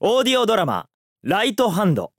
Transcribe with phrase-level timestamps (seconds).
[0.00, 0.86] オーディオドラマ
[1.26, 2.12] 「ライトハンド」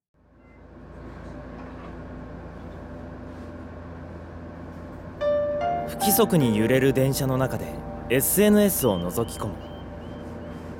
[5.87, 7.67] 不規則に揺れる電車の中で
[8.09, 9.53] SNS を覗き込む。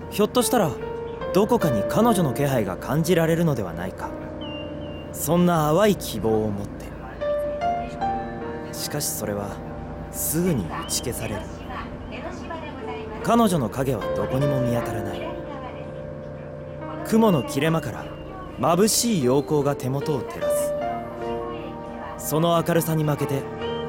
[0.09, 0.71] ひょっとしたら
[1.34, 4.09] どこかに彼女の気配が感じられるのではないか。
[5.13, 6.86] そんな淡い希望を持って。
[8.73, 9.52] しかしそれは
[10.11, 11.41] すぐに打ち消される。
[13.23, 15.29] 彼女の影はどこにも見当たらない。
[17.09, 18.05] 雲の切れ間から
[18.59, 20.48] 眩しい陽光が手元を照ら
[22.20, 22.30] す。
[22.30, 23.41] その明るさに負けて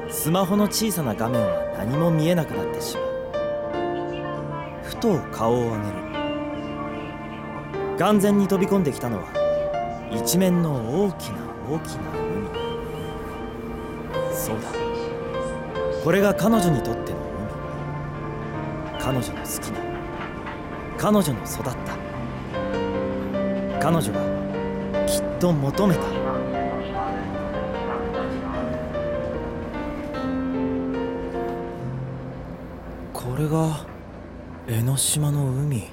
[0.09, 3.05] スマホの小さな画面は何も見えなくなってしまう。
[4.81, 5.83] ふと顔を上げる。
[7.99, 9.25] 眼前に飛び込んできたのは
[10.11, 12.09] 一面の大きな大きな
[14.17, 14.33] 海。
[14.33, 14.63] そうだ。
[16.03, 17.19] これが彼女にとっての
[18.93, 18.99] 海。
[18.99, 19.79] 彼女の好きな。
[20.97, 22.00] 彼女の育った。
[23.81, 24.19] 彼女が
[25.07, 26.01] きっと求めた。
[33.11, 33.87] これが
[34.67, 35.87] 江ノ島の海。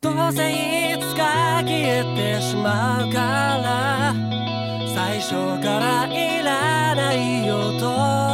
[0.00, 2.02] どうせいつか消え
[2.36, 4.12] てしまうから
[4.92, 5.30] 最初
[5.62, 8.25] からいらないよと。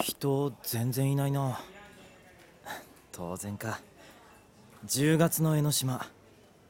[0.00, 1.60] 人全然いないな。
[3.12, 3.80] 当然か。
[4.86, 6.06] 10月の江ノ島。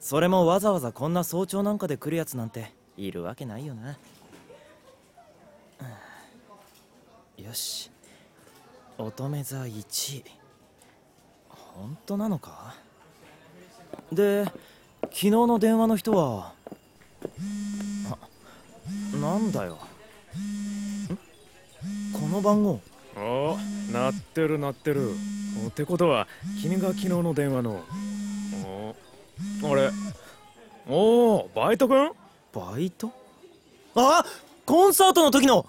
[0.01, 3.97] それもわざわざこんな早朝なんかで来るやつなんているわけないよな。
[7.37, 7.91] よし。
[8.99, 10.25] 乙女座1位
[11.49, 12.75] 本当なのか？
[14.13, 14.45] で
[15.03, 16.55] 昨日の電話の人は？
[18.11, 18.17] あ
[19.19, 19.79] なんだよ。
[20.39, 21.17] ん？
[22.13, 22.81] この番号。
[23.19, 23.57] お
[23.93, 25.11] 鳴ってる鳴ってる。
[25.65, 26.29] おってことは
[26.61, 27.83] 君が昨日の電話の。
[28.65, 28.95] お
[29.65, 29.91] あれ。
[30.87, 32.11] おおバイト君
[32.53, 33.11] バイト？
[33.95, 34.25] あ
[34.67, 35.67] コンサートの時の。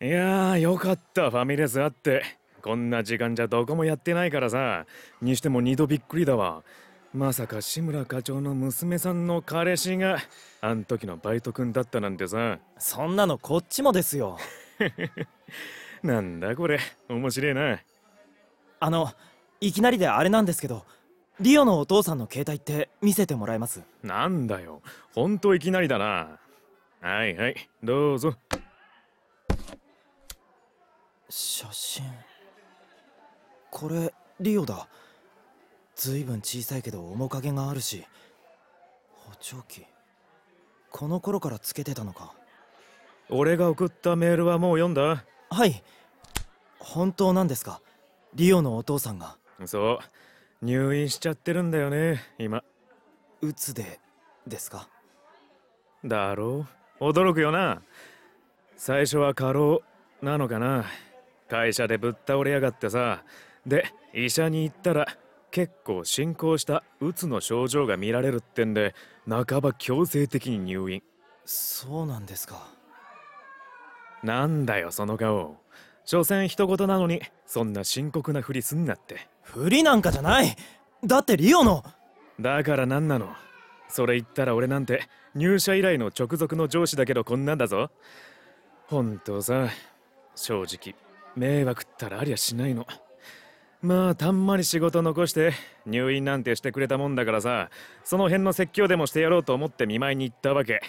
[0.00, 1.30] いやーよかった。
[1.30, 2.22] ファミレスあって。
[2.62, 4.86] こんな時間じゃどこもやってないからさ。
[5.20, 6.62] にしても二度びっくりだわ
[7.12, 10.18] まさか志村課長の娘さんの彼氏が
[10.60, 12.58] あん時のバイト君だったなんてさ。
[12.78, 14.38] そんなのこっちもですよ。
[16.04, 16.78] なんだこれ。
[17.08, 17.80] 面白いな。
[18.78, 19.12] あの
[19.60, 20.86] いきなりであれなんですけど
[21.40, 23.82] リオのお父さんの携帯って見せてもらえます？
[24.04, 24.80] なんだよ。
[25.12, 26.38] ほんといきなりだな。
[27.00, 27.68] はいはい。
[27.82, 28.36] どうぞ。
[31.28, 32.04] 写真。
[33.70, 34.86] これリオだ
[36.00, 38.06] ずいぶん小さいけど面影があるし
[39.12, 39.84] 補聴器
[40.90, 42.32] この頃からつけてたのか。
[43.28, 45.24] 俺が送ったメールはもう読んだ？
[45.50, 45.82] はい。
[46.78, 47.82] 本当なんですか？
[48.34, 49.36] リオのお父さんが。
[49.66, 50.00] そ
[50.62, 50.64] う。
[50.64, 52.64] 入院しちゃってるんだよね今。
[53.42, 54.00] うつで
[54.46, 54.88] ですか？
[56.02, 56.66] だろ
[56.98, 57.10] う？
[57.10, 57.82] 驚くよな。
[58.74, 59.82] 最初は過労
[60.22, 60.86] なのかな。
[61.50, 63.22] 会社でぶっ倒れやがってさ。
[63.66, 65.06] で医者に行ったら
[65.50, 68.94] 結構進行したうつの症状が見られるってんで
[69.28, 71.02] 半ば強制的に入院。
[71.44, 72.68] そうなんですか。
[74.22, 75.56] なんだよその顔。
[76.04, 79.28] 所詮人事なのにそんな深刻なふりすんなって。
[79.42, 80.56] 不利なんかじゃない。
[81.04, 81.82] だってリオの。
[82.40, 83.28] だから何なの。
[83.88, 87.90] それ言ったら俺なんて入社以来の直属の上司だけどこんなんだぞ。
[88.86, 89.68] ほんとさ
[90.36, 90.94] 正直
[91.36, 92.86] 迷惑ったらありゃしないの
[93.82, 95.52] まあたんまり仕事残して
[95.86, 97.70] 入院なんてしてくれたもんだからさ
[98.04, 100.80] その辺の説教でもしてやろうと思って見舞いに行ったわけ。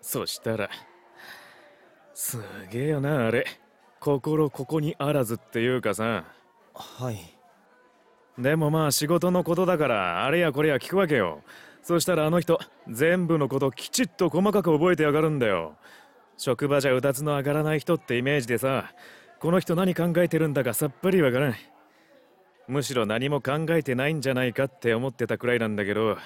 [0.00, 0.68] そしたら
[2.14, 2.38] す
[2.70, 3.46] げえよなあれ。
[4.00, 6.24] 心ここにあらずっていうかさ。
[6.74, 7.18] はい。
[8.38, 11.42] でもまあ仕事のことだからあれやこれや聞くわけよ。
[11.82, 12.58] そしたらあの人
[12.88, 15.76] 全部のこときちっと細かく覚えてやがるんだよ。
[16.36, 18.92] 職場じゃうだつの上がらない人ってイメージでさ
[19.40, 21.54] この人何考えてるんだかさっぱりわからん
[22.70, 26.16] むしろ何も考えてないんじゃないかって思ってたくらいなんだけど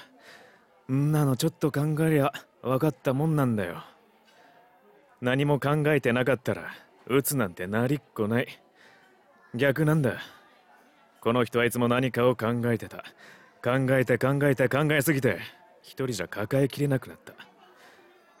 [0.91, 2.31] んなのちょっと考えりゃ
[2.61, 3.83] 分かったもんなんだよ。
[5.21, 6.69] 何も考えてなかったら
[7.07, 8.47] 鬱なんてなりっこない。
[9.55, 10.19] 逆なんだ。
[11.19, 12.97] この人はいつも何かを考えてた。
[13.63, 15.39] 考えて考えて考えすぎて
[15.81, 17.33] 一人じゃ抱えきれなくなった。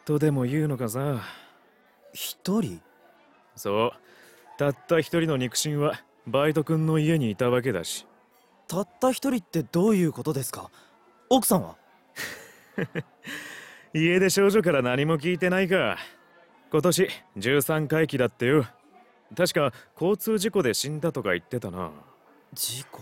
[0.05, 1.21] とでも言うのかさ。
[2.13, 2.81] 一人？
[3.55, 3.91] そう。
[4.59, 8.05] たった一人の肉親はバイト君の家にいたわけだし。
[8.67, 10.69] たった一人ってどういうことですか？
[11.29, 11.75] 奥さんは？
[13.93, 15.97] 家出少女から何も聞いてないか。
[16.71, 18.65] 今年13回忌だってよ。
[19.37, 21.91] 確か交通事故で死んだとか言ってたな。
[22.53, 23.01] 事故？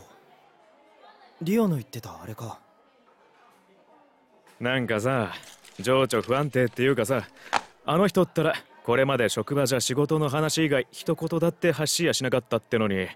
[1.42, 2.60] リオの言ってたあれか。
[4.60, 5.34] なんかさ
[5.80, 7.24] 情緒不安定っていうかさ
[7.86, 8.54] あの人ったら
[8.84, 13.08] これまで職場じゃ仕事の話以外一言だって発しやしなかったってのに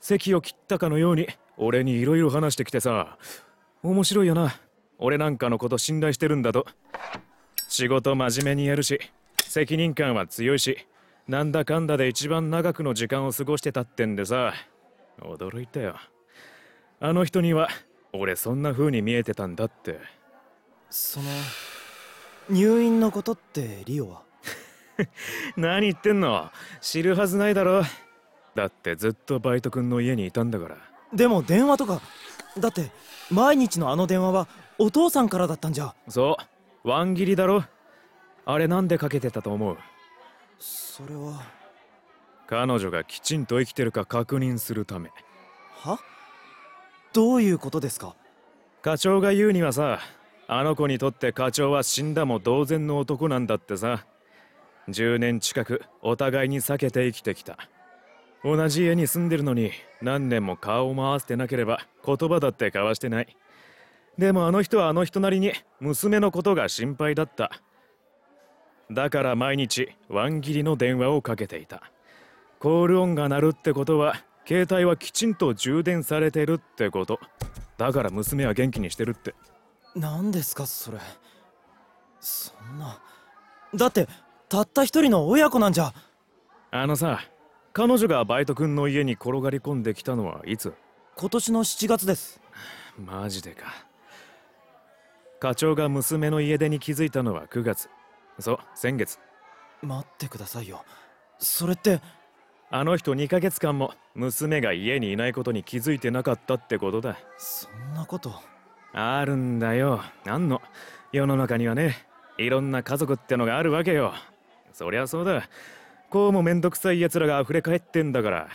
[0.00, 3.16] 席を切ったかのように俺に色々話してきてさ
[3.82, 4.54] 面白いよな。
[4.98, 6.66] 俺なんかのこと信頼してるんだと。
[7.68, 8.98] 仕事真面目にやるし
[9.42, 10.86] 責任感は強いし
[11.28, 14.52] なんだかんだで一番長くの時間を過ごしてたってんでさ。
[15.20, 15.96] 驚いたよ。
[17.00, 17.68] あの人には
[18.12, 20.00] 俺そんな風に見えてたんだって。
[20.90, 21.26] その
[22.50, 24.22] 入院のことってリオは？
[25.56, 26.50] 何言ってんの？
[26.80, 27.82] 知るはずないだろ。
[28.54, 30.76] だってずっとバイト君の家にいたんだから。
[31.12, 32.00] でも電話とか。
[32.58, 32.90] だって
[33.30, 34.46] 毎日のあの電話は
[34.78, 35.94] お父さんからだったんじゃ。
[36.08, 36.36] そ
[36.84, 36.88] う。
[36.88, 37.64] ワン切りだろ。
[38.46, 39.78] あれなんでかけてたと思う？
[40.58, 41.42] それは。
[42.46, 45.10] 彼女がきちんと生きてるか確認するため。
[45.80, 45.98] は？
[47.12, 48.14] どういうことですか？
[48.82, 49.98] 課長が言うにはさ
[50.46, 54.04] あの子にとって課長は死んだも同然の男なんだってさ
[54.88, 57.58] 10年近くお互いに避けて生きてきた。
[58.44, 59.72] 同じ家に住んでるのに
[60.02, 63.36] 何年も顔を回してなければ言葉だって交わしてない。
[64.18, 67.50] でもあの人はあの人なりに娘のことが心配だった。
[68.92, 71.90] だから毎日ワン切りの電話をかけていた。
[72.58, 77.18] コール音が鳴るってことは携帯はきちんと充電されてるってこと。
[77.78, 79.34] だから娘は元気にしてるって。
[79.96, 80.98] 何ですかそれ。
[82.20, 83.00] そんな。
[83.74, 84.06] だって
[84.54, 85.92] たった一人の親子なんじゃ。
[86.70, 87.20] あのさ
[87.72, 90.72] 彼女がバイト君の家に転がり込んできたのはいつ？
[91.16, 92.40] 今年の7月です。
[92.96, 93.64] マジでか。
[95.40, 97.90] 課長が娘の家出に気づいたのは9月。
[98.38, 99.18] そう先月。
[99.82, 100.84] 待ってくださいよ。
[101.40, 102.00] それって。
[102.70, 107.18] あの人2ヶ月間も娘が家にいないことに気づいてなかったってことだ。
[107.38, 108.32] そんなこと。
[108.92, 110.00] あるんだよ。
[110.28, 110.62] あんの？
[111.10, 112.06] 世の中にはね。
[112.38, 114.12] いろんな家族ってのがあるわけよ
[114.74, 115.48] そりゃそうだ。
[116.10, 118.48] こうもめんどくさい奴らが溢れ返ってんだから。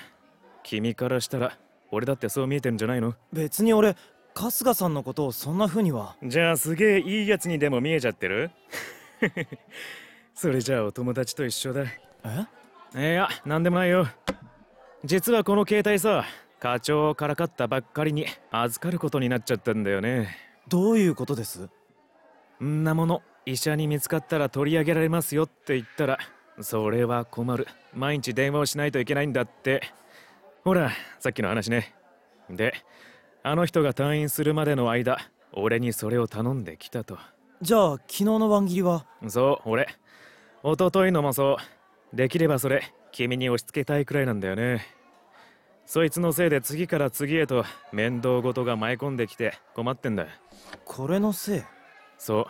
[0.63, 1.57] 君からしたら
[1.91, 3.15] 俺だってそう見えてんじゃないの？
[3.31, 3.95] 別に俺
[4.35, 6.17] 春日さんのことをそんな風には。
[6.21, 8.51] じゃあすげえいいやつにでも見えちゃってる？
[10.35, 11.85] それじゃあお友達と一緒だ。
[12.95, 13.11] え？
[13.11, 14.07] いやなんでもないよ。
[15.05, 16.25] 実はこの携帯さ
[16.59, 20.35] 課長をからかったばっかりに預かることになっちゃったんだよね。
[20.67, 21.69] どういうことです？
[22.61, 26.19] んなもの医者に見つかったら取り上げられますよって言ったら
[26.61, 27.67] それは困る。
[27.95, 29.81] 毎日電話をしないといけないんだって。
[30.63, 31.95] ほらさっきの話ね。
[32.51, 32.75] で
[33.41, 35.17] あの人が退院するまでの間
[35.51, 37.17] 俺にそれを頼んできたと。
[37.63, 39.07] じゃあ昨日のワン切りは？
[39.27, 39.87] そう俺。
[40.63, 41.57] 一昨日のもそ
[42.13, 42.15] う。
[42.15, 44.85] できればそれ君に押し付けたいくらいなんだよね。
[45.87, 50.27] そいつのせいで次から次へと面倒事が舞い込んできて困ってんだ
[50.85, 51.61] これのせい？
[52.19, 52.45] そう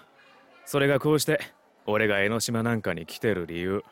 [0.71, 1.39] それがこうして
[1.87, 3.83] 俺が江ノ島なんかに来てる理由。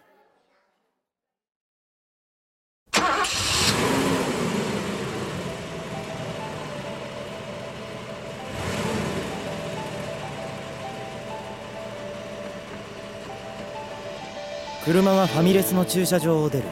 [14.86, 16.66] 車はファミレスの駐車場を出る。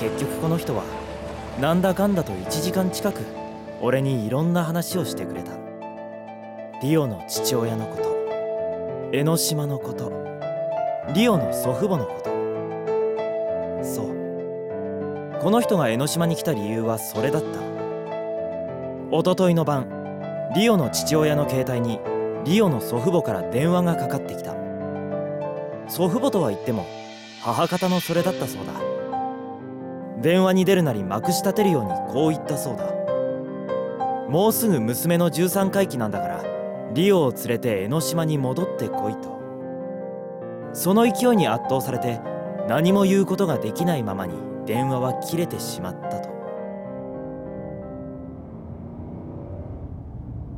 [0.00, 0.82] 結局この人は
[1.60, 3.20] なんだかんだと1時間近く
[3.82, 5.52] 俺にいろんな話をしてくれた。
[6.80, 8.13] リオの父親のこと。
[9.16, 10.10] 江ノ島のこと。
[11.14, 12.30] リオの祖父母のこと。
[13.84, 15.40] そう。
[15.40, 17.48] この人が江ノ島に来た理由はそれだった。
[19.16, 19.86] 一昨日の晩
[20.56, 22.00] リオの父親の携帯に
[22.44, 24.56] リオの祖父母から電話がかかってきた。
[25.86, 26.84] 祖父母とは言っても
[27.40, 28.72] 母方のそれだったそうだ。
[30.22, 32.92] 電話に出るなりまくし立てるようにこう言ったそうだ。
[34.28, 36.53] もうすぐ娘の13回忌なんだから
[36.94, 39.34] リオを連れて江ノ島に戻ってこいと。
[40.72, 42.20] その勢いに圧倒されて
[42.68, 44.34] 何も言うことができないままに
[44.64, 46.28] 電話は切れてしまったと。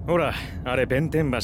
[0.06, 1.38] ほらあれ弁天橋。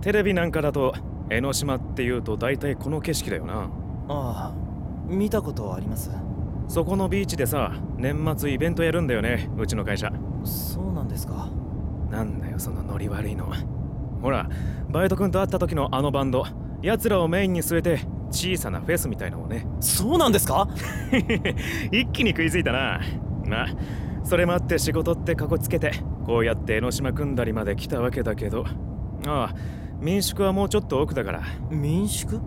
[0.00, 0.94] テレビなんかだと
[1.30, 3.68] 江ノ島っていうと大体この景色だよな。
[4.08, 4.54] ああ
[5.08, 6.12] 見たことあります。
[6.68, 10.12] そこのビーチでさ年末イベントやるんだよねうちの会社。
[10.44, 11.50] そうなんですか。
[12.08, 13.50] なんだよそのノリ悪いの
[14.22, 14.48] ほら
[14.90, 16.44] バイト君と会った時のあのバンド
[16.82, 19.66] 奴らをメインに据えて小さなフェスみたいのをね。
[19.80, 20.68] そうなんですか？
[21.92, 23.00] 一気に食いついたな。
[23.46, 23.66] まあ
[24.24, 25.92] それもあって仕事ってかこつけて
[26.26, 28.64] こうやって江ノ島組んだりまで来たわけだけど。
[29.26, 29.54] ああ
[30.00, 31.42] 民宿はもうちょっと奥だから。
[31.70, 32.40] 民宿？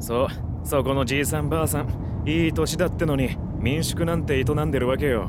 [0.00, 0.26] そう
[0.66, 1.88] そこのじいさんばあさん
[2.28, 5.28] いい年だってのに民宿なんて営んでるわけよ。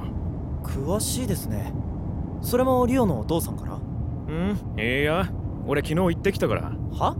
[0.64, 1.72] 詳しいですね。
[2.42, 3.74] それもリオのお父さんから？
[3.76, 5.28] うんいや
[5.68, 6.72] 俺昨日行ってきたから。
[6.94, 7.16] は？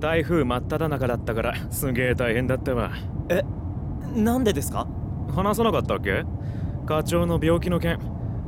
[0.00, 2.90] 台風真っ只中だったからすげえ大変だったわ。
[3.28, 3.42] え
[4.14, 4.86] なんでですか？
[5.34, 6.24] 話さなかったっけ？
[6.86, 7.98] 課長の病気の件。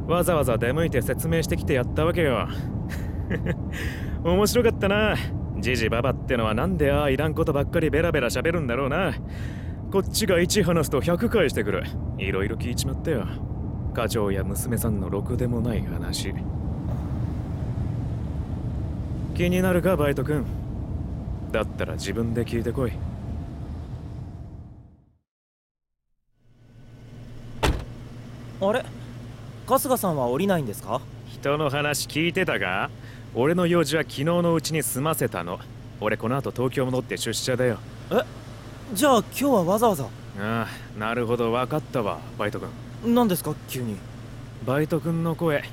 [0.06, 2.48] わざわざ出向いて説明してきてやったわけよ。
[4.24, 5.14] 面白かったな。
[5.58, 9.12] ジジババってのはなんでああいらんことばっかりベラベラ喋るんだろうな。
[9.92, 11.84] こっちが1話すと100返してくる。
[12.18, 13.26] いろいろ聞いちまったよ。
[13.94, 16.32] 課長や娘さんのろくでもない話
[19.34, 20.44] 気になるかバイト君。
[21.50, 22.92] だったら自分で聞いてこい。
[28.60, 28.84] あれ？
[29.66, 31.00] 春日さんは降りないんですか？
[31.28, 32.90] 人の話聞いてたか
[33.34, 35.58] 俺の用事は昨日のうちに済ませたの。
[36.00, 37.78] 俺この後東京戻って出社だよ。
[38.10, 38.20] え？
[38.92, 40.04] じゃあ今日はわざわざ？
[40.04, 41.50] ああなるほど。
[41.52, 43.14] 分かったわバイト君。
[43.14, 43.54] 何ですか？
[43.68, 43.96] 急に。
[44.66, 45.64] バイト君の声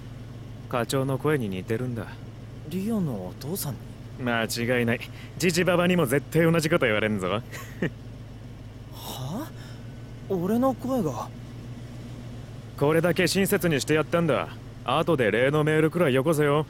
[0.70, 2.08] 課長の声に似てるんだ
[2.70, 3.80] リオのお父さんに？
[4.24, 5.00] 間違いない。
[5.38, 7.30] ジジババにも絶対同じこと言われんぞ。
[7.30, 7.42] は
[8.94, 9.50] あ？
[10.30, 11.30] 俺の声が？
[12.78, 14.50] これだけ親切にしてやったんだ。
[14.86, 16.66] 後で例のメールくらいよこせよ。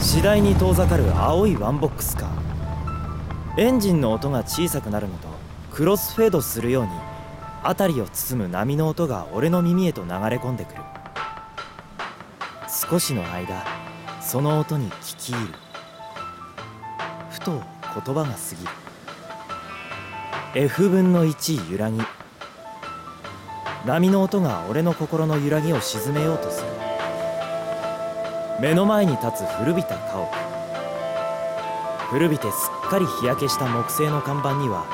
[0.00, 5.28] 次第に遠ざかる青いワンボックスカーエンジンの音が小さくなるのと
[5.72, 6.90] クロスフェードするように
[7.64, 10.82] 辺りを包む波の音が俺の耳へと流れ込んでくる。
[12.68, 13.64] 少しの間
[14.20, 15.54] その音に聞き入る。
[17.30, 17.62] ふと
[18.04, 18.32] 言葉が過
[20.54, 20.66] ぎる。
[20.66, 21.98] F 分の1揺らぎ。
[23.86, 26.68] 波の音が俺の心の揺らぎを鎮めようとする。
[28.60, 30.30] 目の前に立つ古びた家屋
[32.10, 34.86] 古びてすっかり日焼けした木製の看板には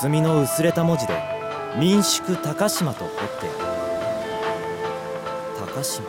[0.00, 1.12] 墨の薄れた文字で
[1.76, 3.64] 「民宿高島」と彫ってあ
[5.56, 6.06] る高島。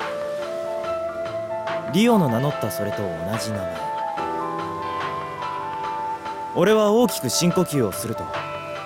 [1.92, 3.08] リオの名乗ったそれと同
[3.40, 3.76] じ名前。
[6.56, 8.24] 俺は大きく深呼吸をすると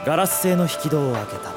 [0.06, 1.52] ガラス製の引き戸を開けた。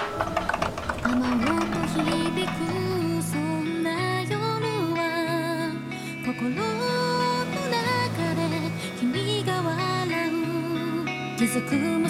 [1.08, 1.40] 雨音
[1.88, 5.72] 響くそんな夜は
[6.26, 6.56] 心の
[7.70, 8.40] 中で
[8.98, 10.32] 君が笑う。
[11.38, 12.01] 気づく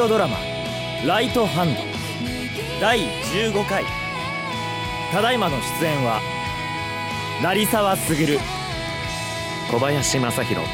[0.00, 0.38] オドラマ
[1.06, 1.80] 「ライトハンド」
[2.80, 3.84] 第15回。
[5.12, 6.20] ただいまの出演は
[7.42, 8.38] 成沢卓。
[9.70, 10.66] 小林正弘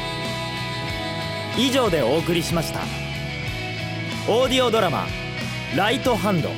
[1.57, 2.79] 以上でお送りしました。
[4.27, 5.07] オーディオドラマ
[5.75, 6.49] 「ライトハンド」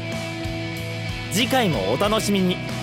[1.31, 2.78] 次回もお楽しみに。